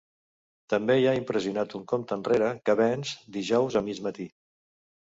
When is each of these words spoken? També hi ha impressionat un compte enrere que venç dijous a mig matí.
També 0.73 0.95
hi 1.01 1.05
ha 1.09 1.13
impressionat 1.19 1.75
un 1.81 1.85
compte 1.93 2.17
enrere 2.19 2.51
que 2.71 2.79
venç 2.83 3.13
dijous 3.39 3.81
a 3.85 3.89
mig 3.93 4.07
matí. 4.09 4.33